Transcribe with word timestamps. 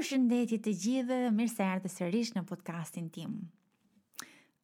përshëndetje 0.00 0.56
të 0.64 0.72
gjithëve, 0.80 1.16
mirë 1.36 1.50
se 1.52 1.64
erdhët 1.74 1.92
sërish 1.92 2.30
në 2.32 2.40
podcastin 2.48 3.10
tim. 3.12 3.34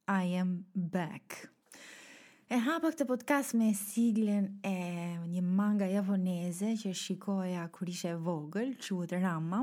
I 0.09 0.39
am 0.41 0.53
back. 0.75 1.43
E 2.49 2.57
hapa 2.65 2.89
këtë 2.95 3.05
podcast 3.11 3.53
me 3.61 3.67
siglën 3.77 4.47
e 4.65 4.73
një 5.29 5.43
manga 5.45 5.89
japoneze 5.93 6.71
që 6.81 6.93
shikoja 6.97 7.67
kur 7.75 7.91
ishe 7.93 8.15
vogël, 8.23 8.71
quhet 8.81 9.13
Rama. 9.21 9.59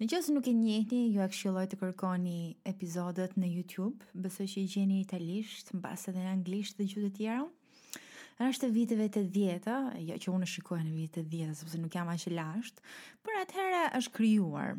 Në 0.00 0.08
qoftë 0.14 0.28
se 0.30 0.36
nuk 0.36 0.48
e 0.50 0.54
njehni, 0.56 1.02
ju 1.14 1.20
e 1.22 1.26
këshilloj 1.34 1.66
të 1.74 1.78
kërkoni 1.82 2.36
episodet 2.72 3.34
në 3.38 3.50
YouTube, 3.52 4.08
besoj 4.22 4.46
që 4.48 4.62
i 4.62 4.70
gjeni 4.76 5.00
italisht, 5.04 5.74
mbas 5.76 6.06
edhe 6.10 6.22
në 6.24 6.32
anglisht 6.38 6.80
dhe 6.80 6.86
gjuhë 6.88 7.10
të 7.10 7.12
tjera. 7.18 7.42
Është 8.48 8.72
viteve 8.74 9.10
80-a, 9.12 9.76
jo 10.08 10.16
që 10.24 10.32
unë 10.38 10.48
shikoj 10.54 10.80
në 10.86 10.94
viteve 10.96 11.28
80-a, 11.28 11.58
sepse 11.62 11.82
nuk 11.82 11.94
jam 12.00 12.08
aq 12.14 12.24
i 12.32 12.34
lashtë, 12.38 12.88
por 13.22 13.36
atëherë 13.42 13.84
është 14.00 14.16
krijuar. 14.16 14.72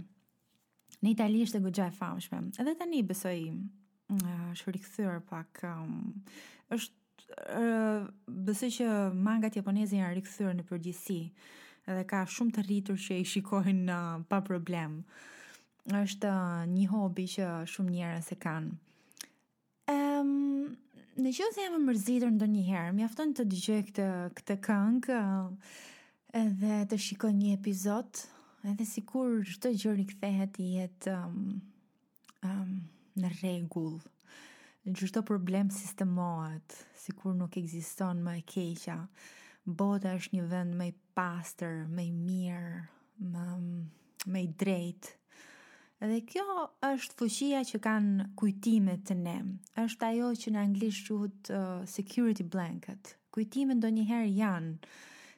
Në 1.04 1.12
Itali 1.18 1.42
është 1.44 1.59
e 1.59 1.64
gjithë 1.68 1.86
e 1.90 1.94
famshme. 1.98 2.38
Edhe 2.64 2.73
tani 2.80 3.02
besoj 3.04 3.36
uh, 3.52 4.28
është 4.56 4.73
rikthyer 4.78 5.18
pak 5.28 5.59
um, 5.68 6.14
është 6.72 7.40
uh, 7.58 8.06
besoj 8.48 8.70
që 8.78 8.88
mangat 9.20 9.58
japoneze 9.59 9.98
janë 10.00 10.16
rikthyer 10.22 10.56
në 10.56 10.64
përgjithësi 10.70 11.18
dhe 11.90 12.06
ka 12.08 12.22
shumë 12.31 12.56
të 12.56 12.64
rritur 12.70 13.02
që 13.04 13.18
i 13.20 13.28
shikojnë 13.34 13.92
uh, 13.92 14.24
pa 14.31 14.40
problem. 14.48 15.02
Është 15.92 16.31
uh, 16.31 16.64
një 16.72 16.86
hobi 16.94 17.28
që 17.36 17.50
shumë 17.74 17.96
njerëz 17.98 18.30
e 18.31 18.38
kanë. 18.46 18.76
Ehm, 19.92 20.30
um, 20.31 20.70
në 21.20 21.31
qoftë 21.36 21.54
se 21.59 21.66
jam 21.68 21.81
mërzitur 21.84 22.31
ndonjëherë, 22.38 22.96
mjafton 23.02 23.36
të 23.36 23.44
dëgjoj 23.52 23.81
këtë 23.90 24.08
këtë 24.40 24.58
këngë 24.70 25.20
uh, 25.20 25.76
edhe 26.46 26.80
të 26.94 27.02
shikoj 27.09 27.34
një 27.42 27.52
episod 27.59 28.24
edhe 28.72 28.86
sikur 28.88 29.44
çdo 29.52 29.69
gjë 29.75 29.92
rikthehet 30.00 30.56
i 30.64 30.67
jetë 30.78 31.14
um, 31.25 31.58
um, 32.47 32.73
në 33.19 33.31
rregull. 33.42 33.97
Çdo 35.00 35.22
problem 35.25 35.69
sistemohet, 35.72 36.75
sikur 37.00 37.36
nuk 37.39 37.56
ekziston 37.59 38.22
më 38.25 38.34
e 38.41 38.45
keqja. 38.53 38.95
Bota 39.64 40.11
është 40.17 40.36
një 40.38 40.45
vend 40.52 40.75
më 40.80 40.88
i 40.91 40.95
pastër, 41.16 41.84
më 41.95 42.03
i 42.09 42.16
mirë, 42.16 42.80
më 43.34 43.44
um, 43.58 43.84
më 44.31 44.41
i 44.44 44.50
drejtë. 44.64 45.14
Dhe 46.03 46.19
kjo 46.28 46.57
është 46.90 47.16
fuqia 47.19 47.59
që 47.68 47.79
kanë 47.85 48.25
kujtimet 48.40 49.06
të 49.07 49.16
ne. 49.23 49.38
Është 49.79 50.07
ajo 50.09 50.34
që 50.44 50.52
në 50.56 50.59
anglisht 50.68 51.07
quhet 51.12 51.52
uh, 51.56 51.78
security 51.88 52.44
blanket. 52.44 53.16
Kujtimet 53.34 53.79
ndonjëherë 53.79 54.34
janë 54.35 54.90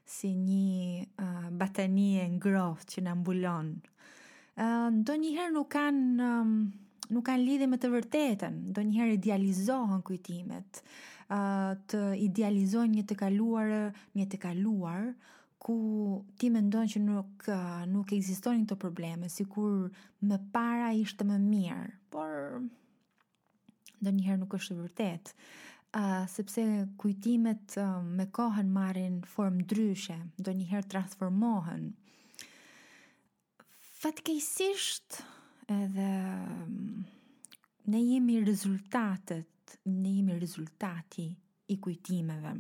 si 0.06 0.30
një 0.38 1.06
uh, 1.18 1.48
batanie 1.58 2.24
në 2.30 2.40
grotë 2.44 2.90
që 2.94 3.04
në 3.08 3.12
ambullon. 3.16 3.72
Uh, 4.56 4.94
do 5.04 5.16
njëherë 5.20 5.52
nuk 5.58 5.72
kanë 5.74 6.30
um, 6.30 6.70
kanë 7.26 7.42
lidhe 7.46 7.68
me 7.70 7.80
të 7.82 7.90
vërtetën, 7.92 8.60
do 8.74 8.86
njëherë 8.86 9.18
idealizohën 9.18 10.06
kujtimet, 10.08 10.82
uh, 11.34 11.74
të 11.90 12.04
idealizohën 12.30 12.94
një 13.00 13.06
të 13.10 13.18
kaluar, 13.26 13.74
një 14.18 14.30
të 14.32 14.40
kaluar, 14.46 15.10
ku 15.66 15.80
ti 16.38 16.52
mendon 16.54 16.86
që 16.88 17.02
nuk, 17.02 17.50
uh, 17.50 17.82
nuk 17.90 18.14
eksistohën 18.14 18.64
të 18.70 18.78
probleme, 18.80 19.30
si 19.34 19.48
kur 19.50 19.88
më 20.22 20.38
para 20.54 20.94
ishte 20.94 21.26
më 21.26 21.40
mirë, 21.50 21.94
por 22.14 22.62
do 24.06 24.12
njëherë 24.14 24.38
nuk 24.44 24.54
është 24.60 24.76
të 24.78 24.84
vërtetë 24.86 25.36
uh, 25.98 26.28
sepse 26.28 26.66
kujtimet 26.98 27.76
uh, 27.78 28.02
me 28.16 28.26
kohën 28.36 28.70
marrin 28.74 29.20
formë 29.30 29.64
ndryshe, 29.64 30.18
ndonjëherë 30.40 30.90
transformohen. 30.92 31.88
Fatkejsisht 34.02 35.22
edhe 35.72 36.10
ne 37.90 38.02
jemi 38.04 38.40
rezultatet, 38.46 39.78
ne 39.90 40.12
jemi 40.20 40.36
rezultati 40.42 41.30
i 41.74 41.80
kujtimeve. 41.82 42.54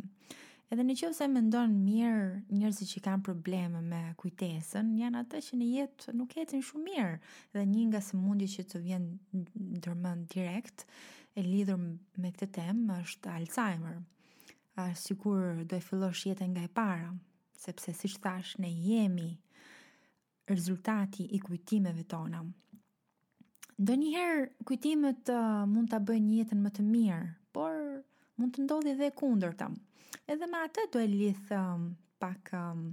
Edhe 0.73 0.81
në 0.81 0.95
që 0.97 1.11
vëse 1.11 1.27
me 1.29 1.43
ndonë 1.45 1.75
mirë 1.75 2.23
njërësi 2.49 2.87
që 2.89 3.01
kanë 3.05 3.25
probleme 3.27 3.83
me 3.85 3.99
kujtesën, 4.17 4.95
janë 4.97 5.19
atë 5.21 5.43
që 5.47 5.59
në 5.59 5.67
jetë 5.75 6.15
nuk 6.17 6.33
jetën 6.39 6.63
shumë 6.65 6.87
mirë. 6.87 7.11
Dhe 7.53 7.67
një 7.69 7.83
nga 7.91 8.01
së 8.01 8.17
mundi 8.17 8.47
që 8.55 8.65
të 8.71 8.81
vjenë 8.87 9.43
në 9.75 9.83
tërmën 9.85 10.23
direkt, 10.33 10.87
e 11.35 11.41
lidhur 11.43 11.79
me 12.23 12.29
këtë 12.31 12.47
temë 12.57 12.95
është 13.03 13.31
Alzheimer. 13.37 13.97
A 14.79 14.85
sigur 14.99 15.63
do 15.67 15.77
e 15.77 15.83
fillosh 15.83 16.25
jetën 16.29 16.51
nga 16.53 16.63
e 16.67 16.71
para, 16.79 17.09
sepse 17.59 17.93
si 17.99 18.09
thash 18.23 18.53
ne 18.63 18.69
jemi 18.71 19.31
rezultati 20.51 21.25
i 21.37 21.39
kujtimeve 21.45 22.03
tona. 22.13 22.41
njëherë 23.79 24.43
kujtimet 24.67 25.25
uh, 25.35 25.63
mund 25.73 25.89
ta 25.91 25.99
bëjnë 26.07 26.31
jetën 26.39 26.61
më 26.65 26.71
të 26.75 26.83
mirë, 26.93 27.27
por 27.55 27.71
mund 28.37 28.51
të 28.55 28.63
ndodhi 28.67 28.93
edhe 28.95 29.07
e 29.11 29.15
kundërta. 29.21 29.67
Edhe 30.31 30.47
me 30.47 30.61
atë 30.67 30.87
do 30.93 31.01
e 31.03 31.07
lidh 31.15 31.51
um, 31.57 31.89
pak 32.21 32.51
um, 32.55 32.91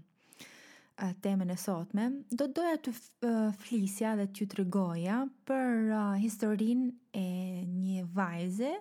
temën 1.22 1.50
e 1.50 1.56
sotme, 1.58 2.08
do 2.30 2.46
të 2.46 2.60
doja 2.60 2.76
të 2.84 3.32
flisja 3.62 4.14
dhe 4.18 4.28
të 4.28 4.42
ju 4.44 4.48
të 4.52 4.58
rëgoja 4.60 5.18
për 5.48 5.94
historin 6.22 6.86
e 7.16 7.24
një 7.66 8.04
vajze 8.14 8.72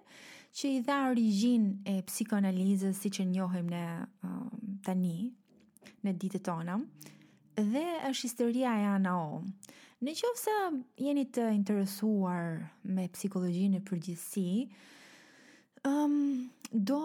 që 0.58 0.72
i 0.76 0.81
dha 0.86 1.00
origin 1.14 1.66
e 1.88 2.02
psikoanalizës 2.08 3.00
si 3.02 3.12
që 3.18 3.26
njohim 3.31 3.72
në 3.72 3.84
tani, 4.86 5.16
në 6.06 6.16
ditë 6.22 6.42
tona, 6.46 6.78
dhe 7.58 7.86
është 8.12 8.28
historia 8.28 8.76
e 8.84 8.88
ana 8.96 9.16
o. 9.30 9.42
Në 10.02 10.16
që 10.18 10.30
se 10.42 10.56
jeni 11.06 11.28
të 11.30 11.50
interesuar 11.56 12.58
me 12.90 13.06
psikologjinë 13.14 13.78
e 13.80 13.84
përgjithsi, 13.86 14.48
um, 15.88 16.16
do 16.72 16.98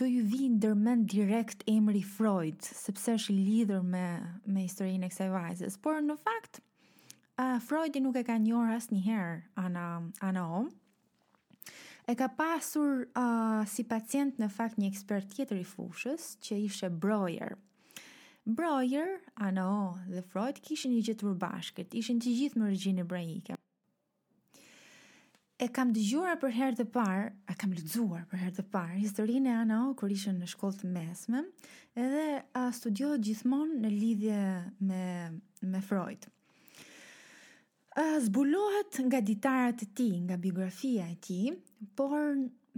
këtë 0.00 0.08
ju 0.08 0.20
vinë 0.32 0.56
dërmen 0.64 1.00
direkt 1.12 1.60
emri 1.68 2.00
Freud, 2.00 2.54
sepse 2.64 3.18
është 3.18 3.34
lidhur 3.36 3.82
me, 3.84 4.04
me 4.48 4.62
historinë 4.64 5.04
e 5.04 5.10
kësaj 5.12 5.26
vajzës. 5.28 5.74
Por 5.84 5.98
në 6.00 6.14
fakt, 6.22 6.62
uh, 7.36 7.58
Freud 7.60 7.98
nuk 8.00 8.16
e 8.16 8.22
ka 8.24 8.38
njërë 8.40 8.78
asë 8.78 8.94
njëherë 8.96 9.34
ana, 9.60 9.84
ana 10.24 10.46
om. 10.62 10.70
E 12.08 12.16
ka 12.16 12.30
pasur 12.32 13.02
uh, 13.12 13.60
si 13.68 13.84
pacient 13.84 14.40
në 14.40 14.48
fakt 14.56 14.80
një 14.80 14.88
ekspert 14.88 15.34
tjetër 15.36 15.60
i 15.60 15.68
fushës, 15.68 16.30
që 16.48 16.62
ishe 16.64 16.88
Breuer. 16.90 17.58
Breuer, 18.48 19.18
o, 19.36 19.72
dhe 20.08 20.24
Freud 20.32 20.64
kishin 20.64 20.96
një 20.96 21.04
gjithë 21.10 21.36
bashkët, 21.44 21.92
ishin 22.00 22.24
të 22.24 22.38
gjithë 22.40 22.62
më 22.64 22.72
rëgjinë 22.72 23.04
e 23.04 23.59
e 25.60 25.68
kam 25.74 25.92
dëgjuar 25.92 26.38
për 26.40 26.52
herë 26.56 26.76
të 26.80 26.84
parë, 26.94 27.24
e 27.52 27.54
kam 27.60 27.72
lexuar 27.76 28.22
për 28.30 28.40
herë 28.44 28.54
të 28.56 28.64
parë 28.72 29.00
historinë 29.02 29.50
e 29.52 29.56
Ana 29.62 29.80
O 29.90 29.94
kur 29.98 30.12
ishte 30.14 30.32
në 30.32 30.46
shkollë 30.54 30.78
të 30.80 30.90
mesme, 30.94 31.42
edhe 32.00 32.22
a 32.56 32.62
studiohet 32.72 33.20
gjithmonë 33.26 33.76
në 33.84 33.90
lidhje 33.96 34.38
me 34.88 35.02
me 35.68 35.80
Freud. 35.84 36.24
A 38.00 38.04
zbulohet 38.24 39.02
nga 39.04 39.20
ditarat 39.20 39.82
e 39.84 39.90
tij, 39.98 40.14
nga 40.30 40.38
biografia 40.40 41.10
e 41.12 41.18
tij, 41.26 41.50
por 41.96 42.16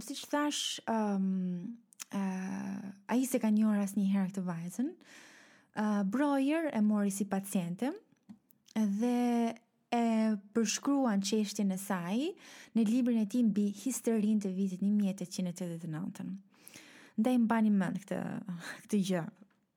siç 0.03 0.25
thash, 0.27 0.63
ëh 0.83 1.01
um, 1.15 1.61
uh, 2.11 3.11
ai 3.15 3.23
se 3.29 3.39
ka 3.39 3.53
njohur 3.53 3.79
asnjëherë 3.85 4.33
këtë 4.33 4.43
vajzën. 4.49 4.89
Uh, 5.79 6.01
Breuer 6.03 6.67
e 6.75 6.81
mori 6.83 7.13
si 7.15 7.29
paciente 7.31 7.93
dhe 8.75 9.17
e 9.93 10.01
përshkruan 10.57 11.21
qeshtin 11.25 11.71
e 11.73 11.77
saj 11.77 12.23
në 12.73 12.85
librin 12.89 13.19
e 13.21 13.27
tim 13.29 13.51
mbi 13.51 13.67
historin 13.83 14.39
të 14.41 14.49
vitit 14.55 14.81
1889. 14.81 16.25
Ndaj 17.21 17.39
mba 17.43 17.59
një 17.65 17.73
mënd 17.79 17.99
këtë, 18.05 18.19
këtë 18.85 19.01
gjë. 19.09 19.23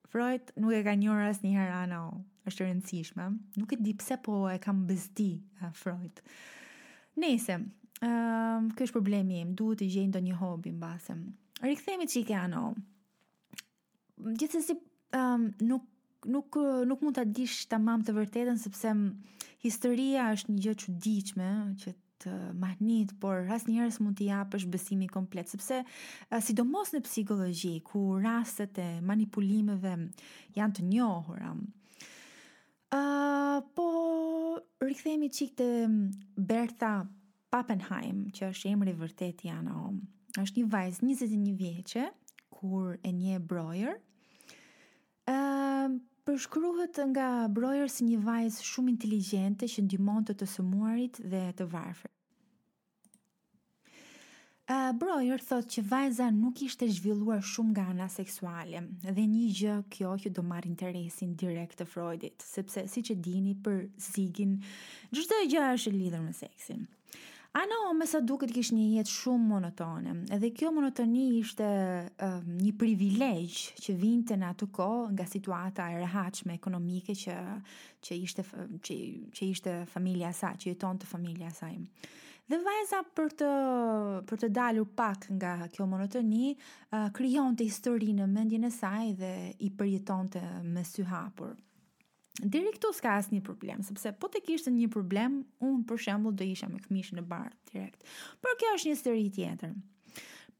Freud 0.09 0.53
nuk 0.63 0.73
e 0.73 0.81
ka 0.87 0.95
njërë 0.97 1.27
asë 1.31 1.45
një 1.45 1.53
herë 1.59 1.75
anë 1.83 1.99
o, 2.01 2.07
është 2.49 2.65
rëndësishme. 2.69 3.27
Nuk 3.61 3.75
e 3.77 3.81
di 3.85 3.93
pse 4.01 4.17
po 4.25 4.39
e 4.49 4.57
kam 4.63 4.85
bëzdi 4.89 5.31
Freud. 5.77 6.23
Nese, 7.21 7.59
um, 8.07 8.71
kjo 8.79 8.89
problemi 8.97 9.43
im, 9.43 9.53
duhet 9.59 9.83
të 9.83 9.91
gjenë 9.99 10.17
do 10.17 10.25
një 10.25 10.39
hobi 10.41 10.73
në 10.73 10.81
basëm. 10.81 11.27
Rikëthemi 11.65 12.09
që 12.13 12.19
i 12.21 12.25
ke 12.29 12.37
anë 12.41 12.63
o, 12.63 12.73
gjithës 14.41 14.67
si 14.71 14.77
um, 15.17 15.51
nuk 15.65 15.85
nuk 16.25 16.55
nuk 16.87 17.01
mund 17.01 17.17
ta 17.19 17.25
dish 17.27 17.67
tamam 17.69 18.03
të 18.07 18.15
vërtetën 18.17 18.59
sepse 18.59 18.93
historia 19.67 20.31
është 20.37 20.53
një 20.55 20.63
gjë 20.65 20.73
e 20.77 20.81
çuditshme 20.83 21.51
që 21.83 21.93
të 22.17 22.33
mahnit, 22.57 23.13
por 23.21 23.45
mund 23.51 23.73
të 23.73 24.15
t'i 24.17 24.29
japësh 24.31 24.65
besimin 24.73 25.09
komplet, 25.13 25.49
sepse 25.53 25.83
sidomos 26.43 26.95
në 26.95 27.03
psikologji 27.05 27.75
ku 27.85 28.17
rastet 28.23 28.79
e 28.79 29.01
manipulimeve 29.03 29.93
janë 30.57 30.77
të 30.79 30.83
njohura. 30.93 31.53
Uh, 32.97 33.61
po 33.75 34.63
rikthehemi 34.81 35.29
çik 35.31 35.57
te 35.59 35.67
Bertha 36.39 37.05
Pappenheim, 37.51 38.31
që 38.33 38.49
është 38.53 38.71
emri 38.73 38.95
i 38.95 38.97
vërtet 39.01 39.43
i 39.45 39.51
Ana 39.53 39.75
Om. 39.89 39.99
Është 40.41 40.63
një 40.63 40.69
vajzë 40.73 41.05
21 41.05 41.53
vjeçe 41.61 42.07
kur 42.57 42.95
e 43.05 43.11
një 43.13 43.39
brojer. 43.45 43.99
Ëh, 45.27 45.66
përshkruhet 46.27 46.99
nga 47.13 47.25
Broyer 47.55 47.87
si 47.93 48.03
një 48.05 48.19
vajzë 48.27 48.65
shumë 48.67 48.93
inteligjente 48.97 49.69
që 49.71 49.85
ndihmon 49.87 50.25
të 50.27 50.35
të 50.41 50.49
sëmuarit 50.57 51.21
dhe 51.33 51.43
të 51.59 51.67
varfër. 51.71 52.11
A 54.75 54.89
uh, 54.89 54.93
Broyer 54.99 55.39
thotë 55.47 55.71
që 55.77 55.83
vajza 55.87 56.27
nuk 56.35 56.59
ishte 56.67 56.89
zhvilluar 56.91 57.45
shumë 57.53 57.71
nga 57.77 57.85
ana 57.93 58.09
seksuale 58.11 58.81
dhe 59.07 59.27
një 59.35 59.45
gjë 59.61 59.77
kjo 59.95 60.17
që 60.25 60.33
do 60.39 60.43
marr 60.49 60.67
interesin 60.67 61.37
direkt 61.43 61.79
të 61.79 61.87
Freudit, 61.93 62.43
sepse 62.43 62.83
siç 62.91 63.13
e 63.15 63.17
dini 63.29 63.55
për 63.65 63.85
Zigin, 64.09 64.57
çdo 65.15 65.39
gjë 65.53 65.69
është 65.77 65.93
e 65.95 65.99
lidhur 66.01 66.27
me 66.27 66.35
seksin. 66.41 66.89
A 67.59 67.59
no, 67.65 67.93
me 67.97 68.05
sa 68.05 68.19
duket 68.21 68.51
kish 68.53 68.69
një 68.77 68.85
jetë 68.99 69.11
shumë 69.13 69.47
monotone, 69.49 70.13
edhe 70.37 70.51
kjo 70.53 70.69
monotoni 70.77 71.23
ishte 71.39 71.65
uh, 72.27 72.35
një 72.49 72.73
privilegj 72.83 73.63
që 73.81 73.95
vinte 74.03 74.37
në 74.37 74.51
atë 74.53 74.67
kohë 74.77 75.07
nga 75.15 75.27
situata 75.31 75.87
e 75.95 76.03
rehaqme 76.03 76.57
ekonomike 76.59 77.15
që, 77.17 77.37
që, 78.05 78.19
ishte, 78.27 78.45
që, 78.85 78.97
që 79.39 79.49
ishte 79.55 79.75
familja 79.95 80.35
sa, 80.37 80.51
që 80.53 80.75
jeton 80.75 81.01
të 81.01 81.09
familja 81.15 81.49
saj. 81.61 81.73
Dhe 82.53 82.59
vajza 82.67 83.01
për 83.17 83.33
të, 83.41 83.49
për 84.29 84.43
të 84.45 84.53
dalur 84.61 84.91
pak 85.01 85.25
nga 85.39 85.55
kjo 85.73 85.87
monotoni, 85.95 86.53
uh, 86.61 87.09
kryon 87.17 87.57
të 87.57 87.71
historinë 87.71 88.21
në 88.27 88.33
mendjën 88.37 88.69
e 88.69 88.75
saj 88.77 89.15
dhe 89.23 89.33
i 89.65 89.73
përjeton 89.81 90.29
të 90.37 90.45
me 90.75 90.85
sy 90.93 91.09
hapur. 91.09 91.57
Deri 92.45 92.69
këtu 92.75 92.91
s'ka 92.93 93.15
asnjë 93.17 93.41
problem, 93.47 93.81
sepse 93.87 94.11
po 94.21 94.29
të 94.29 94.43
kishte 94.45 94.71
një 94.75 94.91
problem, 94.93 95.39
unë 95.65 95.85
për 95.89 96.01
shembull 96.05 96.35
do 96.37 96.45
isha 96.45 96.67
me 96.69 96.81
këmishë 96.85 97.17
në 97.17 97.23
bar 97.31 97.53
direkt. 97.71 98.05
Por 98.45 98.57
kjo 98.61 98.75
është 98.77 98.91
një 98.91 98.97
histori 98.97 99.31
tjetër. 99.37 99.73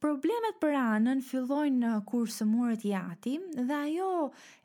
Problemet 0.01 0.57
për 0.61 0.75
anën 0.79 1.21
fillojnë 1.25 1.79
në 1.83 1.91
kur 2.09 2.31
sëmurët 2.33 2.83
i 2.89 2.95
ati 2.97 3.35
dhe 3.57 3.77
ajo 3.77 4.09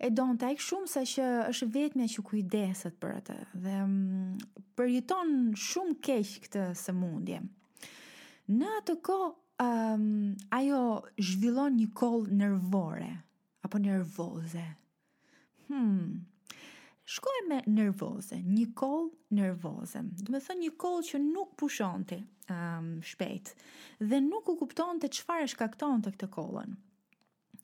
e 0.03 0.09
donë 0.11 0.39
të 0.41 0.49
shumë 0.67 0.91
sa 0.91 1.03
që 1.07 1.27
është 1.49 1.69
vetëmja 1.75 2.07
që 2.15 2.23
kujdeset 2.29 2.97
për 3.03 3.13
atë 3.19 3.37
dhe 3.63 3.75
mm, 3.83 4.41
përjeton 4.79 5.33
shumë 5.67 5.99
keqë 6.07 6.43
këtë 6.47 6.65
sëmundje. 6.83 7.41
Në 8.51 8.71
atë 8.79 8.97
ko, 9.07 9.19
um, 9.35 9.37
ehm, 9.67 10.09
ajo 10.59 10.81
zhvillon 11.31 11.79
një 11.79 11.91
kol 11.95 12.27
nervore 12.43 13.11
apo 13.63 13.79
nervoze. 13.79 14.65
Hmm, 15.69 16.27
me 17.49 17.61
nervoze, 17.67 18.37
një 18.37 18.69
kol 18.77 19.09
nervoze, 19.35 19.99
dhe 20.21 20.31
me 20.31 20.39
thë 20.39 20.55
një 20.59 20.69
kol 20.79 21.01
që 21.03 21.19
nuk 21.19 21.55
pushon 21.59 22.05
të 22.07 22.17
um, 22.17 22.25
ehm, 22.55 22.89
shpejt, 23.09 23.51
dhe 23.99 24.19
nuk 24.23 24.47
u 24.49 24.55
kupton 24.61 24.99
të 25.01 25.09
qëfar 25.17 25.43
e 25.43 25.47
shkakton 25.51 26.01
të 26.05 26.13
këtë 26.15 26.29
kolën. 26.37 26.77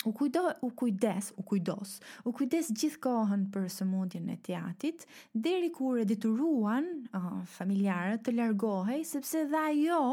U, 0.07 0.11
kujdo, 0.13 0.43
u 0.61 0.69
kujdes, 0.77 1.31
u 1.37 1.43
kujdos, 1.49 1.95
u 2.25 2.31
kujdes 2.37 2.69
gjithë 2.77 2.99
kohën 3.01 3.45
për 3.53 3.63
sëmundjen 3.73 4.27
e 4.29 4.35
tjatit, 4.45 5.07
deri 5.33 5.71
kur 5.73 5.97
e 5.97 6.05
dituruan 6.07 6.85
uh, 7.17 7.39
familjarët 7.57 8.21
të 8.27 8.35
largohej, 8.37 9.01
sepse 9.09 9.45
dha 9.51 9.63
jo 9.73 10.03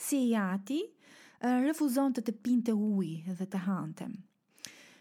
si 0.00 0.22
jati 0.30 0.80
uh, 0.86 1.60
refuzon 1.66 2.16
të 2.16 2.24
të 2.30 2.36
pinte 2.46 2.72
uj 2.78 3.18
dhe 3.38 3.46
të 3.46 3.60
hantem. 3.66 4.16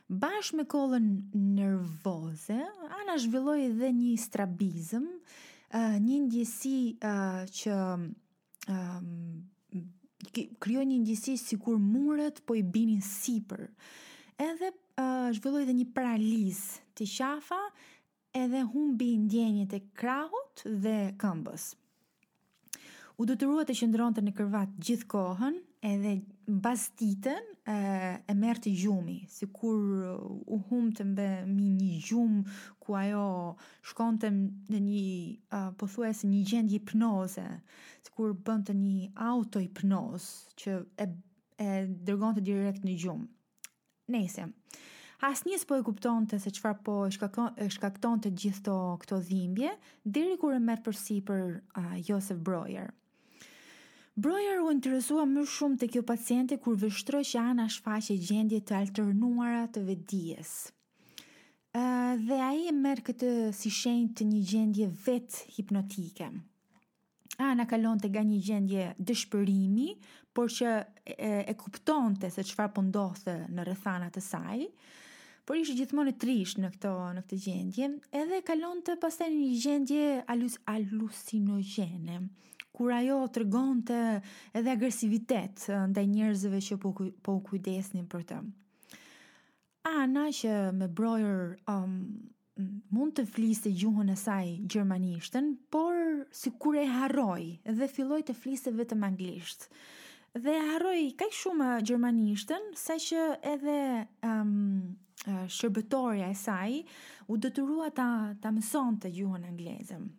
Bash 0.08 0.54
me 0.54 0.64
kollën 0.66 1.30
nervoze, 1.34 2.60
ana 3.02 3.16
zhvilloi 3.18 3.64
edhe 3.66 3.88
një 3.94 4.12
strabizëm, 4.22 5.06
uh, 5.74 5.96
një 5.98 6.20
ndjesi 6.28 6.74
uh, 7.02 7.40
që 7.50 7.74
um, 8.70 9.08
krijoi 10.62 10.86
një 10.92 11.00
ndjesi 11.02 11.34
sikur 11.42 11.80
muret 11.82 12.44
po 12.46 12.54
i 12.54 12.62
binin 12.62 13.02
sipër. 13.02 13.66
Edhe 14.38 14.70
uh, 14.76 15.32
zhvilloi 15.40 15.64
edhe 15.66 15.74
një 15.82 15.88
paralizë 15.98 16.84
të 17.02 17.08
qafa, 17.16 17.58
edhe 18.46 18.62
humbi 18.76 19.10
ndjenjet 19.26 19.74
e 19.74 19.82
krahut 19.98 20.68
dhe 20.86 20.98
këmbës 21.22 21.66
u 23.18 23.26
detyrua 23.26 23.64
të 23.66 23.76
qëndron 23.80 24.16
të 24.18 24.24
në 24.26 24.32
kërvat 24.36 24.74
gjithë 24.84 25.08
kohën, 25.14 25.60
edhe 25.88 26.16
bas 26.62 26.90
e, 27.00 27.36
e 27.72 28.34
mërë 28.36 28.60
të 28.66 28.72
gjumi, 28.82 29.22
si 29.32 29.46
kur 29.56 29.78
u 30.46 30.58
hum 30.70 30.90
të 30.98 31.04
mi 31.48 31.70
një 31.78 32.00
gjum 32.04 32.42
ku 32.84 32.94
ajo 33.00 33.22
shkonte 33.88 34.32
në 34.34 34.80
një, 34.80 35.76
pothuajse 35.80 36.28
po 36.28 36.28
një 36.34 36.44
gjendje 36.50 36.80
hipnoze, 36.82 37.48
sikur 38.04 38.04
si 38.04 38.12
kur 38.20 38.34
bënd 38.36 38.68
të 38.68 38.74
një 38.82 39.08
auto 39.30 39.60
i 39.64 39.70
që 39.72 40.76
e, 40.98 41.08
e 41.64 41.72
dërgon 41.88 42.36
të 42.38 42.42
direkt 42.52 42.84
një 42.86 42.98
gjumë. 43.06 43.28
Nese, 44.14 44.46
as 45.26 45.46
njës 45.48 45.64
po 45.66 45.78
e 45.80 45.84
kupton 45.88 46.28
të 46.30 46.40
se 46.44 46.50
qëfar 46.54 46.76
po 46.86 47.00
e 47.08 47.70
shkakton 47.72 48.22
të 48.22 48.34
gjithë 48.38 48.62
të 48.68 48.76
këto 49.06 49.20
dhimbje, 49.32 49.72
diri 50.04 50.36
kur 50.38 50.54
e 50.54 50.60
mërë 50.62 50.84
përsi 50.90 51.22
për 51.26 51.46
a, 51.80 51.86
Josef 52.12 52.38
Brojer. 52.46 52.92
Brojer 54.16 54.62
u 54.64 54.70
interesua 54.72 55.26
më 55.28 55.42
shumë 55.52 55.78
të 55.82 55.88
kjo 55.92 56.02
paciente 56.08 56.56
kur 56.64 56.78
vështro 56.80 57.20
që 57.30 57.40
Ana 57.52 57.66
shfaqe 57.74 58.16
gjendje 58.24 58.62
të 58.64 58.76
alternuara 58.78 59.66
të 59.76 59.82
vedijes. 59.90 60.52
Uh, 61.76 62.14
dhe 62.24 62.38
a 62.46 62.54
i 62.56 62.62
e 62.70 62.72
merë 62.78 63.04
këtë 63.10 63.32
si 63.58 63.68
shenjë 63.76 64.14
të 64.16 64.28
një 64.30 64.40
gjendje 64.54 64.88
vetë 65.04 65.42
hipnotike. 65.58 66.30
Ana 67.44 67.66
kalon 67.68 68.00
të 68.00 68.14
nga 68.14 68.24
një 68.30 68.38
gjendje 68.48 68.86
dëshpërimi, 69.10 69.90
por 70.36 70.48
që 70.48 70.72
e, 70.80 71.32
e 71.52 71.56
kupton 71.60 72.16
të 72.16 72.32
se 72.38 72.48
qëfar 72.48 72.72
pëndothë 72.78 73.24
po 73.28 73.36
në 73.58 73.68
rëthanat 73.68 74.16
të 74.16 74.24
saj, 74.30 74.62
por 75.44 75.60
ishë 75.60 75.76
gjithmonë 75.82 76.16
e 76.16 76.18
trishë 76.24 76.64
në, 76.64 76.72
në 77.20 77.26
këtë 77.28 77.44
gjendje, 77.50 77.92
edhe 78.24 78.40
kalon 78.48 78.80
të 78.88 78.96
pasen 79.04 79.36
një 79.42 79.52
gjendje 79.68 80.08
alus, 80.32 80.56
Alusinogene 80.76 82.22
kur 82.76 82.92
ajo 83.00 83.18
të 83.34 83.46
rgonë 83.46 83.82
të 83.90 84.00
edhe 84.60 84.74
agresivitet 84.76 85.66
nda 85.92 86.04
njerëzëve 86.12 86.60
që 86.68 86.78
po, 86.84 86.92
po 87.26 87.38
kujdesnin 87.50 88.08
për 88.12 88.26
të. 88.32 88.40
Ana 89.86 90.26
që 90.34 90.56
me 90.76 90.88
brojër 90.90 91.42
um, 91.72 91.96
mund 92.96 93.16
të 93.18 93.28
fliste 93.30 93.70
gjuhën 93.78 94.10
e 94.14 94.18
saj 94.20 94.48
gjermanishtën, 94.72 95.52
por 95.72 95.94
si 96.36 96.52
kur 96.60 96.78
e 96.82 96.88
haroj 96.90 97.60
dhe 97.80 97.88
filloj 97.92 98.22
të 98.28 98.36
fliste 98.42 98.74
vetëm 98.76 99.06
anglisht. 99.08 99.70
Dhe 100.36 100.56
harroj 100.72 101.00
kaj 101.22 101.30
shumë 101.32 101.70
gjermanishtën, 101.88 102.72
sa 102.76 102.98
që 103.00 103.24
edhe 103.54 103.78
um, 104.26 104.98
shërbetoria 105.48 106.28
e 106.34 106.36
saj 106.36 106.82
u 107.32 107.38
dëturua 107.40 107.92
ta, 107.96 108.10
ta 108.44 108.52
mëson 108.52 109.00
të 109.06 109.14
gjuhën 109.22 109.48
anglezëm 109.54 110.10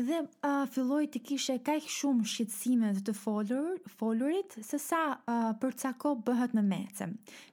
dhe 0.00 0.18
uh, 0.24 0.62
filloi 0.72 1.06
të 1.12 1.20
kishe 1.26 1.56
kaq 1.64 1.84
shumë 1.92 2.24
shqetësime 2.32 2.92
të 3.04 3.12
folur, 3.16 3.74
folurit 3.98 4.54
se 4.64 4.78
sa 4.80 5.00
uh, 5.18 5.50
për 5.60 5.74
cako 5.82 6.14
bëhet 6.24 6.54
më 6.56 6.62
mecë. 6.70 7.08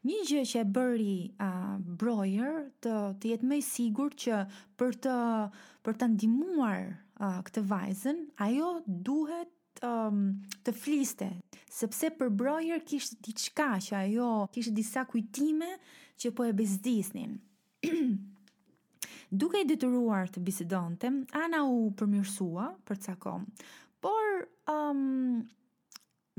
Një 0.08 0.20
gjë 0.30 0.44
që 0.54 0.62
e 0.62 0.68
bëri 0.78 1.18
uh, 1.36 1.76
Broyer 2.00 2.62
të 2.84 2.94
të 3.22 3.34
jetë 3.34 3.50
më 3.52 3.60
i 3.60 3.66
sigurt 3.68 4.16
që 4.24 4.40
për 4.80 4.96
të 5.06 5.18
për 5.88 6.00
të 6.00 6.10
ndihmuar 6.16 6.82
uh, 6.96 7.40
këtë 7.50 7.66
vajzën, 7.74 8.24
ajo 8.48 8.72
duhet 9.10 9.84
um, 9.84 10.24
të 10.64 10.76
fliste, 10.80 11.30
sepse 11.82 12.14
për 12.22 12.32
Broyer 12.40 12.86
kishte 12.88 13.20
diçka 13.28 13.74
që 13.84 14.00
ajo 14.06 14.32
kishte 14.56 14.76
disa 14.80 15.04
kujtime 15.12 15.74
që 16.20 16.32
po 16.40 16.48
e 16.48 16.56
bezdisnin. 16.60 17.36
Duke 19.32 19.62
i 19.62 19.68
detyruar 19.70 20.32
të 20.34 20.42
bisedonte, 20.42 21.10
Ana 21.38 21.60
u 21.70 21.84
përmirësua 21.98 22.64
për 22.90 23.02
ca 23.06 23.14
kohë. 23.26 23.66
Por 24.02 24.30
um, 24.72 25.04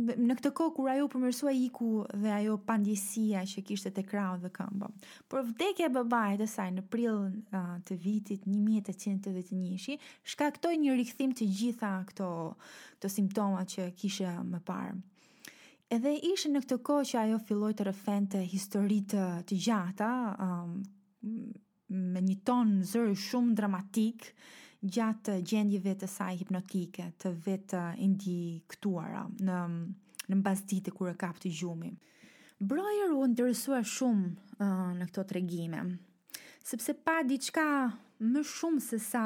në 0.01 0.37
këtë 0.41 0.51
kohë 0.59 0.75
kur 0.79 0.89
ajo 0.91 1.07
përmirësua 1.13 1.53
iku 1.61 1.91
dhe 2.11 2.33
ajo 2.41 2.57
pandjesia 2.67 3.45
që 3.47 3.63
kishte 3.69 3.93
te 3.99 4.03
krau 4.11 4.35
dhe 4.43 4.51
këmbë. 4.57 4.89
Por 5.31 5.47
vdekja 5.53 5.87
e 5.87 5.93
babait 6.01 6.41
të 6.43 6.49
saj 6.51 6.67
në 6.81 6.85
prill 6.91 7.21
uh, 7.29 7.71
të 7.87 7.99
vitit 8.09 8.49
1881 8.51 10.03
shkaktoi 10.35 10.75
një 10.83 10.99
rikthim 10.99 11.37
të 11.39 11.47
gjitha 11.61 11.93
këto 12.11 12.33
këto 12.97 13.13
simptoma 13.15 13.63
që 13.71 13.87
kishte 14.03 14.35
më 14.51 14.65
parë. 14.73 14.99
Edhe 15.95 16.17
ishte 16.27 16.51
në 16.55 16.65
këtë 16.67 16.81
kohë 16.87 17.07
që 17.13 17.17
ajo 17.25 17.39
filloi 17.47 17.73
të 17.77 17.87
rrëfente 17.87 18.39
historitë 18.51 19.31
të 19.51 19.61
gjata, 19.69 20.11
um, 20.43 21.51
me 21.95 22.21
një 22.23 22.37
tonë 22.47 22.75
në 22.81 22.89
zërë 22.91 23.15
shumë 23.19 23.57
dramatik 23.59 24.29
gjatë 24.81 25.39
gjendjeve 25.45 25.95
të 26.01 26.09
saj 26.09 26.35
hipnotike, 26.41 27.11
të 27.21 27.33
vetë 27.45 27.81
indi 28.05 28.37
këtuara 28.73 29.25
në, 29.41 29.59
në 30.31 30.39
mbas 30.41 30.63
ditë 30.71 30.95
kërë 30.97 31.17
kap 31.21 31.41
të 31.43 31.53
gjumin. 31.61 31.97
Brojër 32.61 33.13
u 33.17 33.25
ndërësua 33.33 33.83
shumë 33.87 34.31
uh, 34.61 34.87
në 34.97 35.09
këto 35.11 35.25
të 35.31 35.37
regjime, 35.39 35.83
sepse 36.69 36.95
pa 37.07 37.19
diçka 37.25 37.67
më 38.31 38.43
shumë 38.47 38.83
se 38.85 38.99
sa 39.01 39.25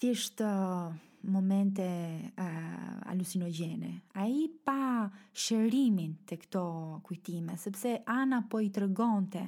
thjesht 0.00 0.42
uh, 0.42 0.92
momente 1.26 1.86
e 1.86 2.30
uh, 2.42 3.10
alucinogjene. 3.10 3.92
Ai 4.18 4.46
pa 4.66 5.06
shërimin 5.34 6.18
te 6.26 6.38
këto 6.38 6.66
kujtime, 7.06 7.56
sepse 7.58 7.96
Ana 8.10 8.44
po 8.50 8.60
i 8.62 8.70
tregonte 8.74 9.42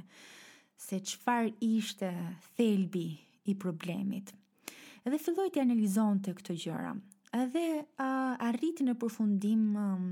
se 0.79 1.01
qëfar 1.03 1.49
ishte 1.65 2.09
thelbi 2.57 3.09
i 3.51 3.55
problemit. 3.59 4.31
Edhe 5.05 5.19
filloj 5.23 5.49
të 5.55 5.63
analizon 5.65 6.21
të 6.23 6.35
këto 6.39 6.57
gjëra. 6.65 6.93
Edhe 7.39 7.65
uh, 7.83 8.35
arriti 8.49 8.87
në 8.87 8.95
përfundim 9.01 9.65
um, 9.81 10.07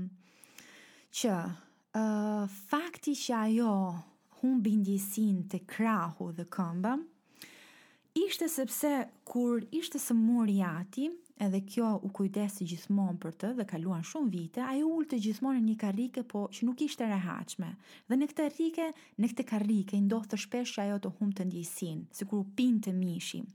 që 1.19 1.33
uh, 1.43 2.57
fakti 2.69 3.15
që 3.17 3.37
ajo 3.41 3.71
hun 4.41 4.59
bindjesin 4.65 5.45
të 5.51 5.63
krahu 5.71 6.31
dhe 6.37 6.45
këmba, 6.53 6.97
ishte 8.25 8.49
sepse 8.51 8.91
kur 9.29 9.63
ishte 9.79 9.97
së 10.01 10.17
mori 10.17 10.59
ati, 10.67 11.07
edhe 11.39 11.59
kjo 11.65 11.89
u 12.03 12.09
kujdesi 12.15 12.65
gjithmon 12.67 13.17
për 13.21 13.35
të 13.41 13.49
dhe 13.59 13.65
kaluan 13.69 14.03
shumë 14.05 14.31
vite, 14.33 14.61
a 14.65 14.73
ju 14.75 14.87
ullë 14.89 15.09
të 15.11 15.19
gjithmon 15.25 15.59
në 15.59 15.63
një 15.67 15.75
karike, 15.81 16.23
po 16.29 16.47
që 16.53 16.65
nuk 16.67 16.81
ishte 16.81 17.05
rehaqme. 17.09 17.69
Dhe 18.09 18.17
në 18.17 18.29
këtë 18.31 18.47
rike, 18.55 18.87
në 19.21 19.29
këtë 19.33 19.45
karike, 19.51 19.99
ndohë 20.07 20.31
të 20.31 20.39
shpesh 20.43 20.73
që 20.77 20.85
ajo 20.87 20.99
të 21.03 21.11
hum 21.19 21.33
të 21.37 21.45
ndjisin, 21.49 22.01
si 22.17 22.27
kur 22.29 22.41
u 22.43 22.47
pinë 22.57 22.81
të 22.87 22.95
mishim. 22.97 23.45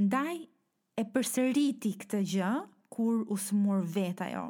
Ndaj 0.00 0.36
e 1.00 1.04
përsëriti 1.14 1.94
këtë 2.02 2.22
gjë, 2.34 2.50
kur 2.90 3.20
u 3.28 3.36
së 3.38 3.82
vetë 3.96 4.30
ajo. 4.30 4.46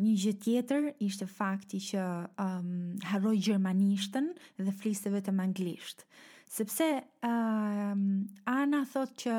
Një 0.00 0.14
gjë 0.16 0.32
tjetër 0.44 0.82
ishte 1.04 1.26
fakti 1.28 1.78
që 1.84 2.02
um, 2.40 2.68
haroj 3.10 3.36
gjermanishtën 3.36 4.30
dhe 4.58 4.72
flisëve 4.72 5.20
të 5.22 5.34
manglishtë. 5.36 6.06
Sepse, 6.50 6.86
uh, 7.22 8.52
Ana 8.52 8.80
thot 8.90 9.12
që 9.20 9.34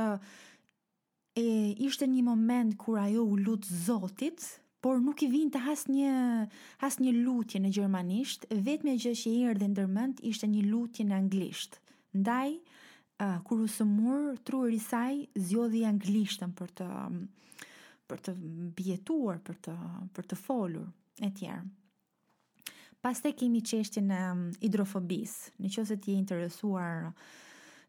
e 1.33 1.71
ishte 1.79 2.07
një 2.11 2.23
moment 2.25 2.73
kur 2.77 2.99
ajo 2.99 3.23
u 3.23 3.37
lut 3.39 3.63
Zotit, 3.65 4.41
por 4.81 4.97
nuk 4.99 5.21
i 5.23 5.29
vinte 5.29 5.59
as 5.71 5.85
një 5.87 7.13
lutje 7.23 7.61
në 7.61 7.69
gjermanisht, 7.71 8.47
vetëm 8.49 8.89
ajo 8.95 9.13
që 9.15 9.27
i 9.31 9.43
erdhi 9.51 9.67
në 9.69 9.73
ndërmend 9.75 10.23
ishte 10.25 10.47
një 10.49 10.63
lutje 10.69 11.05
në 11.05 11.15
anglisht. 11.19 11.77
Ndaj 12.17 12.55
uh, 12.57 13.37
kur 13.47 13.61
u 13.63 13.67
sëmur 13.69 14.39
truri 14.43 14.79
i 14.79 14.83
saj 14.83 15.19
zgjodhi 15.35 15.85
anglishtën 15.87 16.51
për 16.57 16.73
të 16.81 16.89
për 18.11 18.23
të 18.27 18.31
bijetuar, 18.75 19.37
për 19.45 19.59
të 19.67 19.77
për 20.17 20.27
të 20.33 20.39
folur 20.41 20.89
etj. 21.23 21.45
Pastaj 23.01 23.31
kemi 23.39 23.61
çështjen 23.65 24.11
e 24.11 24.19
hidrofobisë. 24.65 25.53
Nëse 25.63 25.95
ti 26.01 26.11
je 26.11 26.17
interesuar 26.19 27.05
uh, 27.05 27.39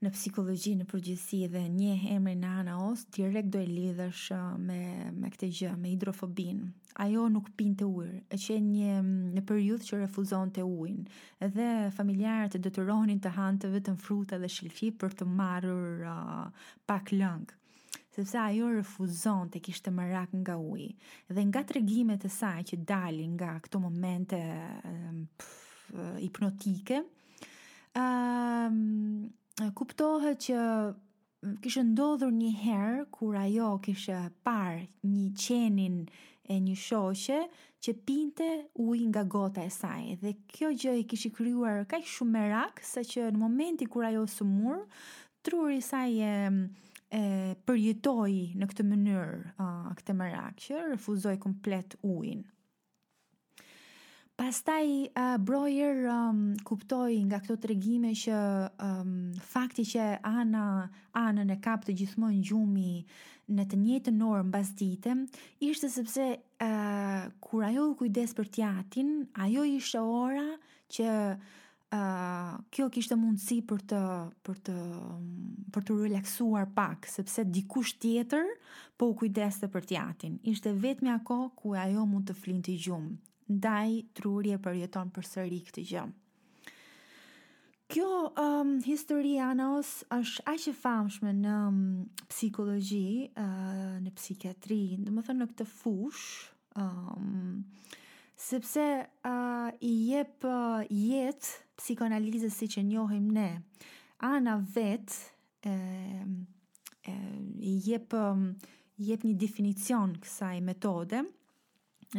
në 0.02 0.11
psikologji 0.16 0.73
në 0.80 0.85
përgjithësi 0.90 1.38
dhe 1.52 1.61
një 1.71 1.92
emri 2.11 2.35
në 2.38 2.49
Ana 2.62 2.75
Os 2.88 3.04
direkt 3.14 3.52
do 3.54 3.61
e 3.62 3.66
lidhësh 3.68 4.23
uh, 4.35 4.42
me 4.59 4.78
me 5.14 5.30
këtë 5.30 5.49
gjë, 5.59 5.71
me 5.78 5.92
hidrofobin. 5.92 6.62
Ajo 7.02 7.28
nuk 7.32 7.47
pinte 7.56 7.87
ujë, 7.87 8.18
e 8.35 8.38
qenë 8.42 8.68
një 8.73 8.97
në 9.38 9.42
periudhë 9.49 9.87
që 9.88 9.99
refuzonte 10.02 10.64
ujin 10.66 11.06
dhe 11.54 11.68
familjarët 11.97 12.59
e 12.59 12.62
detyronin 12.66 13.21
të 13.25 13.32
hante 13.37 13.71
vetëm 13.73 13.97
fruta 13.97 14.37
dhe 14.42 14.50
shilfi 14.52 14.90
për 15.00 15.14
të 15.21 15.28
marrur 15.40 16.02
uh, 16.11 16.71
pak 16.90 17.12
lëng. 17.14 17.47
Sepse 18.12 18.37
ajo 18.44 18.68
refuzon 18.75 19.49
të 19.54 19.61
kishtë 19.64 19.87
të 19.87 19.92
marak 19.97 20.32
nga 20.42 20.59
uj. 20.61 20.90
Dhe 21.30 21.44
nga 21.49 21.62
të 21.64 21.78
regjimet 21.78 22.26
e 22.28 22.32
saj 22.35 22.59
që 22.73 22.80
dalin 22.90 23.30
nga 23.40 23.54
këto 23.64 23.80
momente 23.80 24.40
um, 24.90 25.23
uh, 25.94 26.16
hipnotike, 26.21 26.99
um, 27.94 28.90
kuptohet 29.76 30.40
që 30.47 30.56
kishë 31.62 31.82
ndodhur 31.92 32.32
një 32.35 32.50
herë 32.62 33.02
kur 33.12 33.37
ajo 33.37 33.73
kishë 33.85 34.18
parë 34.47 34.87
një 35.12 35.26
qenin 35.42 35.97
e 36.49 36.56
një 36.62 36.76
shoqe 36.78 37.40
që 37.82 37.94
pinte 38.09 38.49
ujë 38.87 39.09
nga 39.11 39.25
gota 39.35 39.64
e 39.66 39.71
saj 39.75 40.16
dhe 40.23 40.32
kjo 40.52 40.71
gjë 40.73 40.94
i 41.02 41.09
kishë 41.11 41.32
kryuar 41.37 41.82
ka 41.90 42.00
i 42.00 42.06
shumë 42.14 42.35
merak 42.38 42.80
se 42.87 43.04
që 43.04 43.28
në 43.35 43.42
momenti 43.42 43.87
kur 43.92 44.06
ajo 44.09 44.25
së 44.37 44.47
mur 44.49 44.80
truri 45.44 45.82
saj 45.85 46.11
e, 46.30 46.35
e 47.12 47.23
përjetoi 47.66 48.38
në 48.56 48.71
këtë 48.73 48.88
mënyrë 48.88 49.68
këtë 50.00 50.16
merak 50.23 50.59
që 50.64 50.87
refuzoi 50.97 51.37
komplet 51.44 51.99
ujin 52.09 52.47
Pastaj 54.36 54.86
uh, 55.12 55.36
Broyer 55.38 56.06
um, 56.08 56.40
kuptoi 56.64 57.20
nga 57.28 57.36
këto 57.44 57.58
tregime 57.60 58.14
që 58.16 58.36
um, 58.80 59.28
fakti 59.44 59.84
që 59.86 60.06
Ana 60.24 60.62
anën 61.20 61.52
e 61.52 61.58
kap 61.62 61.84
të 61.84 61.92
gjithmonë 62.00 62.40
gjumi 62.48 63.02
në 63.52 63.66
të 63.68 63.78
njëjtën 63.82 64.22
orë 64.26 64.46
mbas 64.48 64.70
ditës, 64.78 65.20
ishte 65.68 65.90
sepse 65.92 66.28
uh, 66.32 67.26
kur 67.44 67.66
ajo 67.68 67.84
u 67.90 67.96
kujdes 68.00 68.32
për 68.38 68.48
tjatin, 68.56 69.10
ajo 69.44 69.66
ishte 69.68 70.00
ora 70.00 70.46
që 70.96 71.08
uh, 71.34 72.54
kjo 72.72 72.86
kishte 72.94 73.18
mundësi 73.20 73.58
për 73.68 73.82
të 73.90 74.00
për 74.48 74.62
të 74.70 74.78
um, 74.86 75.26
për 75.76 75.86
të 75.90 75.98
relaksuar 76.06 76.70
pak 76.78 77.10
sepse 77.16 77.44
dikush 77.52 77.98
tjetër 78.02 78.48
po 78.96 79.10
u 79.12 79.18
kujdeste 79.24 79.68
për 79.74 79.90
tjatin. 79.92 80.40
Ishte 80.54 80.72
vetëm 80.86 81.12
ajo 81.18 81.42
ku 81.60 81.76
ajo 81.84 82.06
mund 82.06 82.30
të 82.32 82.38
flinte 82.40 82.78
gjumë 82.86 83.12
ndaj 83.56 83.90
truri 84.16 84.52
e 84.56 84.61
përjeton 84.64 85.11
për 85.14 85.28
sëri 85.28 85.59
këtë 85.68 85.85
gjëmë. 85.92 86.18
Kjo 87.92 88.09
um, 88.40 88.71
histori 88.87 89.35
anos 89.44 89.99
është 90.16 90.44
aq 90.49 90.62
e 90.71 90.73
famshme 90.78 91.32
në 91.42 91.56
um, 91.68 91.80
psikologi, 92.25 93.26
psikologji, 93.26 93.26
uh, 93.37 93.99
në 94.02 94.12
psikiatri, 94.16 94.78
do 95.04 95.12
më 95.12 95.25
thënë 95.26 95.40
në 95.44 95.49
këtë 95.50 95.66
fush, 95.68 96.47
um, 96.80 97.59
sepse 98.47 98.87
uh, 99.04 99.68
i 99.85 99.92
jep 100.09 100.47
uh, 100.49 100.87
jet 100.88 101.50
psikoanalizës 101.82 102.56
siç 102.62 102.78
e 102.80 102.87
njohim 102.88 103.28
ne. 103.37 103.49
Ana 104.25 104.56
vet 104.73 105.12
e, 105.66 105.73
e 107.11 107.14
i 107.59 107.73
jep 107.90 108.14
um, 108.14 108.44
jep 109.02 109.25
një 109.26 109.32
definicion 109.40 110.14
kësaj 110.23 110.61
metode 110.62 111.25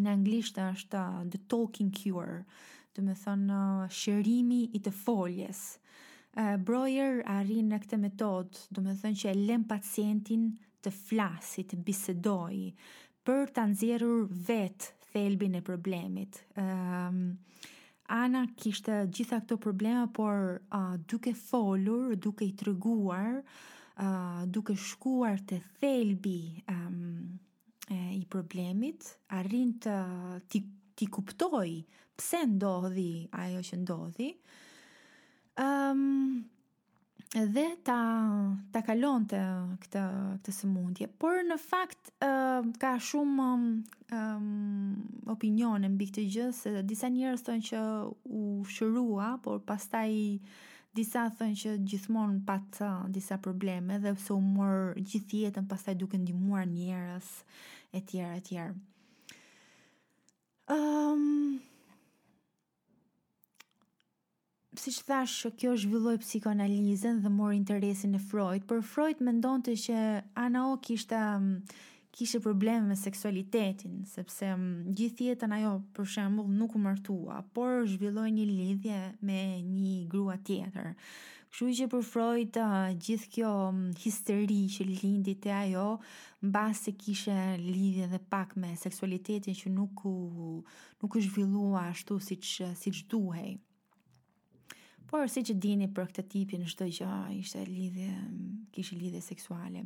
në 0.02 0.14
anglisht 0.18 0.58
është 0.58 1.00
uh, 1.00 1.22
the 1.30 1.40
talking 1.52 1.92
cure, 1.94 2.40
do 2.96 3.04
të 3.06 3.16
thonë 3.24 3.58
uh, 3.58 3.86
shërimi 3.92 4.62
i 4.78 4.82
të 4.86 4.94
foljes. 5.04 5.64
Ë 6.34 6.44
uh, 6.44 6.60
Broyer 6.66 7.20
arrin 7.30 7.70
në 7.72 7.80
këtë 7.84 8.00
metodë, 8.08 8.64
do 8.74 8.82
të 8.88 8.96
thonë 9.04 9.22
që 9.22 9.32
e 9.34 9.38
lën 9.44 9.68
pacientin 9.70 10.48
të 10.84 10.94
flasit, 10.94 11.68
të 11.74 11.82
bisedoj, 11.88 12.58
për 13.24 13.52
ta 13.56 13.66
nxjerrur 13.70 14.26
vet 14.50 14.90
thelbin 15.14 15.56
e 15.60 15.64
problemit. 15.68 16.42
um, 16.58 17.38
Ana 18.14 18.44
kishte 18.60 19.06
gjitha 19.16 19.40
këto 19.42 19.56
probleme, 19.58 20.10
por 20.14 20.58
uh, 20.76 20.98
duke 21.10 21.32
folur, 21.40 22.18
duke 22.20 22.44
i 22.46 22.52
treguar, 22.54 23.40
uh, 24.04 24.42
duke 24.46 24.76
shkuar 24.78 25.40
te 25.48 25.62
thelbi, 25.80 26.60
um, 26.70 27.40
e, 27.90 27.96
i 28.18 28.24
problemit, 28.30 29.04
arrin 29.38 29.76
të 29.84 29.98
ti, 30.52 30.64
ti 30.96 31.08
kuptoj 31.12 31.72
pse 32.18 32.44
ndodhi 32.54 33.28
ajo 33.42 33.62
që 33.68 33.78
ndodhi, 33.84 34.28
um, 35.62 36.44
dhe 37.34 37.66
ta, 37.84 37.98
ta 38.72 38.84
kalon 38.86 39.24
të 39.26 39.40
këtë, 39.82 40.02
këtë 40.38 40.54
sëmundje. 40.60 41.08
Por 41.20 41.40
në 41.50 41.58
fakt, 41.64 42.12
uh, 42.22 42.68
ka 42.80 42.92
shumë 43.02 43.48
um, 44.14 45.00
opinion 45.34 45.82
në 45.82 45.90
mbi 45.96 46.12
këtë 46.12 46.28
gjë, 46.36 46.48
se 46.60 46.76
disa 46.86 47.10
njerës 47.10 47.42
tonë 47.48 47.66
që 47.72 47.82
u 48.38 48.46
shërua, 48.76 49.34
por 49.44 49.64
pastaj 49.66 50.06
i 50.14 50.28
disa 50.98 51.26
thënë 51.38 51.58
që 51.60 51.72
gjithmonë 51.90 52.40
patë 52.46 52.78
uh, 52.86 53.04
disa 53.14 53.36
probleme 53.42 53.94
dhe 54.04 54.12
pëse 54.16 54.32
u 54.36 54.38
mërë 54.46 54.88
gjithë 55.10 55.38
jetën 55.48 55.66
pasaj 55.72 55.94
duke 55.98 56.18
ndimuar 56.22 56.66
njerës 56.70 57.30
e 57.98 58.00
tjerë 58.10 58.34
e 58.38 58.42
tjerë. 58.50 58.76
Um, 60.74 60.78
ehm, 60.78 61.48
si 64.80 64.90
që 64.94 65.02
thashë 65.10 65.48
kjo 65.64 65.72
zhvilloj 65.82 66.18
psikoanalizën 66.22 67.16
dhe 67.26 67.32
morë 67.34 67.58
interesin 67.58 68.14
e 68.18 68.22
Freud, 68.30 68.62
për 68.70 68.80
Freud 68.94 69.18
mendonte 69.28 69.74
që 69.88 69.98
Ana 70.46 70.62
o 70.70 70.72
ishte... 70.98 71.22
Mm, 71.40 71.52
kishe 72.18 72.40
probleme 72.40 72.88
me 72.94 72.96
seksualitetin, 72.96 74.04
sepse 74.06 74.50
gjithë 74.98 75.32
jetën 75.32 75.54
ajo 75.58 75.70
për 75.98 76.08
shembull 76.16 76.50
nuk 76.60 76.76
u 76.78 76.80
martua, 76.82 77.40
por 77.58 77.88
zhvilloi 77.90 78.30
një 78.36 78.46
lidhje 78.50 78.98
me 79.26 79.40
një 79.66 79.94
grua 80.12 80.36
tjetër. 80.38 80.92
Kështu 81.54 81.68
që 81.78 81.88
për 81.90 82.04
Freud 82.06 82.58
uh, 82.62 82.92
gjithë 83.06 83.30
kjo 83.34 83.50
histeri 84.02 84.60
që 84.74 84.86
lindi 84.90 85.36
te 85.42 85.52
ajo, 85.54 85.88
mbasi 86.50 86.94
kishe 87.02 87.36
lidhje 87.62 88.08
edhe 88.08 88.20
pak 88.34 88.56
me 88.62 88.74
seksualitetin 88.78 89.58
që 89.58 89.72
nuk 89.74 90.06
u 90.10 90.14
nuk 91.02 91.18
u 91.18 91.22
zhvillua 91.22 91.88
ashtu 91.92 92.20
siç 92.30 92.50
siç 92.82 93.04
duhej. 93.12 93.56
Por 95.14 95.30
siç 95.30 95.54
e 95.54 95.58
dini 95.66 95.90
për 95.94 96.10
këtë 96.12 96.26
tipin 96.34 96.64
çdo 96.70 96.88
gjë, 96.90 97.12
ishte 97.42 97.66
lidhje, 97.70 98.12
kishte 98.74 98.98
lidhje 99.02 99.22
seksuale. 99.22 99.86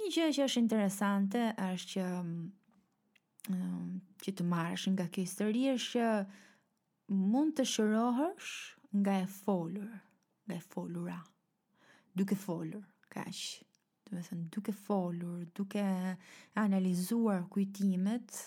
Një 0.00 0.08
gjë 0.16 0.26
që 0.32 0.44
është 0.48 0.60
interesante 0.62 1.40
është 1.64 1.88
që 1.92 2.04
um, 3.52 3.98
që 4.24 4.32
të 4.38 4.46
marrësh 4.48 4.86
nga 4.94 5.04
kjo 5.12 5.24
histori 5.26 5.64
është 5.74 5.90
që 6.04 7.18
mund 7.32 7.52
të 7.58 7.66
shërohesh 7.68 8.52
nga 9.02 9.16
e 9.20 9.26
folur, 9.34 9.90
nga 10.48 10.56
e 10.56 10.62
folura. 10.70 11.18
Duke 12.16 12.32
folur, 12.44 12.86
kaq. 13.12 13.42
Do 14.08 14.16
të 14.16 14.24
thënë 14.30 14.48
duke 14.56 14.72
folur, 14.78 15.44
duke 15.54 15.84
analizuar 16.64 17.44
kujtimet 17.52 18.40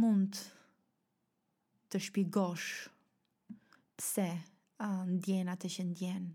mund 0.00 0.40
të 1.92 2.00
shpigosh 2.08 2.70
pse 4.00 4.28
ndjen 5.12 5.52
atë 5.52 5.70
që 5.76 5.86
ndjen. 5.92 6.32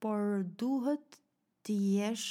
Por 0.00 0.46
duhet 0.62 1.20
të 1.66 1.74
jesh 1.80 2.28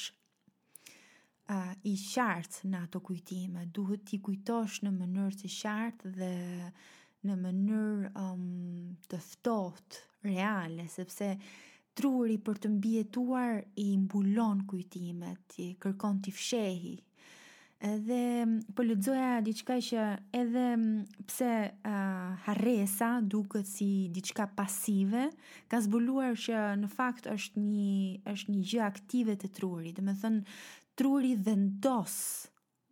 i 1.90 1.94
qartë 2.02 2.68
në 2.74 2.82
ato 2.86 3.00
kujtime, 3.08 3.66
duhet 3.76 4.04
t'i 4.10 4.20
kujtosh 4.24 4.82
në 4.84 4.92
mënyrë 4.98 5.38
të 5.44 5.52
qartë 5.58 6.12
dhe 6.18 6.32
në 7.28 7.38
mënyrë 7.44 8.12
um, 8.24 8.44
të 9.10 9.20
thot 9.48 10.00
reale, 10.28 10.86
sepse 10.92 11.32
truri 11.98 12.36
për 12.48 12.60
të 12.64 12.74
mbjetuar 12.76 13.62
i 13.84 13.88
mbulon 14.04 14.66
kujtimet, 14.70 15.56
i 15.64 15.70
kërkon 15.84 16.20
t'i 16.26 16.36
fshehi, 16.36 16.96
edhe 17.80 18.46
po 18.74 18.82
lexoja 18.84 19.42
diçka 19.46 19.76
që 19.84 20.06
edhe 20.34 20.64
pse 21.30 21.50
uh, 21.70 22.32
harresa 22.48 23.20
duket 23.22 23.68
si 23.70 24.08
diçka 24.14 24.48
pasive, 24.58 25.28
ka 25.70 25.80
zbuluar 25.86 26.38
që 26.40 26.62
në 26.82 26.90
fakt 26.90 27.28
është 27.30 27.62
një 27.62 28.26
është 28.34 28.56
një 28.56 28.64
gjë 28.72 28.84
aktive 28.88 29.38
të 29.42 29.52
trurit. 29.58 30.02
Do 30.02 30.10
të 30.10 30.18
thënë 30.24 30.58
truri 30.98 31.36
vendos 31.46 32.18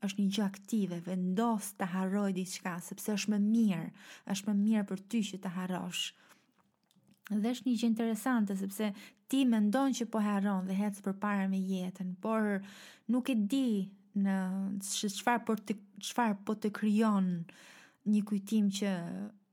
është 0.06 0.22
një 0.22 0.36
gjë 0.38 0.46
aktive, 0.46 1.00
vendos 1.08 1.72
të 1.80 1.88
harroj 1.96 2.30
diçka 2.38 2.76
sepse 2.86 3.16
është 3.18 3.34
më 3.34 3.40
mirë, 3.48 3.88
është 4.36 4.52
më 4.52 4.58
mirë 4.62 4.88
për 4.92 5.02
ty 5.10 5.24
që 5.32 5.40
të 5.46 5.56
harrosh. 5.58 6.06
Dhe 7.34 7.56
është 7.58 7.72
një 7.72 7.78
gjë 7.82 7.90
interesante 7.90 8.54
sepse 8.60 8.92
ti 9.32 9.42
mendon 9.50 9.96
që 9.98 10.06
po 10.14 10.22
harron 10.22 10.68
dhe 10.70 10.76
hec 10.78 11.00
përpara 11.02 11.48
me 11.50 11.58
jetën, 11.58 12.12
por 12.22 12.60
nuk 13.10 13.32
e 13.34 13.34
di 13.50 13.64
në 14.20 14.36
çfarë 14.84 15.44
po 15.48 15.56
të 15.60 15.76
çfarë 16.10 16.38
po 16.48 16.56
të 16.62 16.70
krijon 16.78 17.28
një 18.14 18.22
kujtim 18.30 18.68
që 18.72 18.92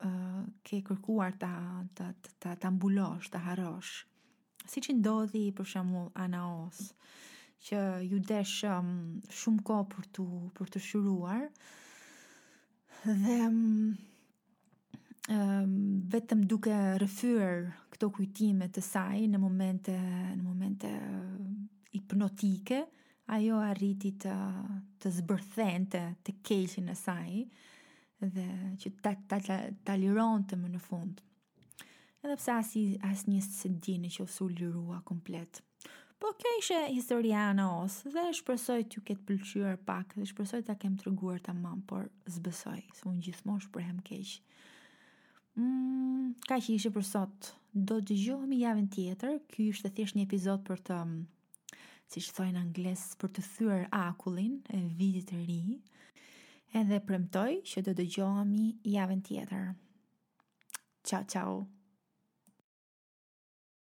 uh, 0.04 0.40
ke 0.66 0.82
kërkuar 0.86 1.36
ta 1.40 1.50
ta 1.98 2.10
ta, 2.40 2.54
ta 2.54 2.70
mbulosh, 2.70 3.30
ta 3.32 3.40
harrosh. 3.46 4.02
Siç 4.70 4.92
i 4.92 4.98
ndodhi 4.98 5.48
për 5.56 5.66
shembull 5.66 6.10
Anaos, 6.22 6.82
që 7.66 7.80
ju 8.06 8.20
desh 8.28 8.62
um, 8.70 8.92
shumë 9.34 9.64
kohë 9.66 9.88
për 9.94 10.06
tu 10.14 10.26
për 10.56 10.70
të 10.74 10.82
shuruar 10.86 11.48
dhe 13.02 13.38
um, 13.48 13.96
um, 15.32 15.70
vetëm 16.14 16.44
duke 16.50 16.74
rëfyrë 17.02 17.88
këto 17.92 18.10
kujtime 18.20 18.68
të 18.74 18.84
saj 18.86 19.24
në 19.32 19.40
momente, 19.42 19.94
në 20.38 20.42
momente 20.46 20.90
uh, 20.94 21.40
hipnotike, 21.96 22.84
uh, 22.86 22.98
ajo 23.32 23.56
arriti 23.64 24.10
të 24.20 24.32
të 25.02 25.10
zbërthen 25.18 25.86
të, 25.90 26.00
keqin 26.44 26.90
e 26.92 26.96
saj 27.00 27.38
dhe 28.22 28.44
që 28.80 28.90
ta 29.02 29.14
ta 29.30 29.38
ta, 29.46 29.56
ta 29.86 29.94
lironte 29.98 30.56
më 30.60 30.68
në 30.74 30.80
fund. 30.84 31.18
Edhe 32.22 32.36
pse 32.38 32.54
as 32.60 32.70
asnjë 33.08 33.40
se 33.46 33.70
dinë 33.84 34.10
që 34.14 34.26
u 34.44 34.48
lirua 34.52 35.00
komplet. 35.08 35.62
Po 36.22 36.30
kjo 36.38 36.52
ishe 36.60 36.78
historia 36.94 37.48
në 37.56 37.64
osë 37.82 38.12
dhe 38.14 38.26
shpresoj 38.38 38.82
të 38.92 39.02
ketë 39.08 39.26
pëlqyer 39.28 39.80
pak 39.88 40.12
dhe 40.14 40.28
shpresoj 40.30 40.60
t'a 40.68 40.76
kem 40.78 40.94
të 41.00 41.08
rëguar 41.08 41.40
por 41.90 42.08
zbësoj, 42.36 42.78
se 42.94 43.08
unë 43.10 43.22
gjithmo 43.26 43.56
shprehem 43.64 43.98
keq. 44.06 44.36
Mm, 45.58 46.36
ka 46.46 46.60
që 46.62 46.76
ishe 46.76 46.92
për 46.94 47.02
sot, 47.08 47.50
do 47.74 47.98
të 48.04 48.20
javën 48.22 48.86
tjetër, 48.94 49.40
Ky 49.50 49.68
ishte 49.72 49.90
thjesht 49.96 50.14
një 50.16 50.22
epizod 50.28 50.62
për 50.64 50.78
të 50.86 50.96
mm, 51.04 51.18
si 52.12 52.20
që 52.20 52.34
thojnë 52.36 52.60
angles 52.62 53.02
për 53.20 53.30
të 53.36 53.42
thyër 53.52 53.84
akullin 53.98 54.58
e 54.76 54.80
vidit 55.00 55.30
të 55.32 55.38
ri, 55.46 55.58
edhe 56.80 56.98
premtoj 57.08 57.48
që 57.72 57.84
do 57.88 57.94
dëgjohemi 58.00 58.66
javën 58.96 59.24
tjetër. 59.28 59.70
Ciao, 61.08 61.24
ciao! 61.34 61.62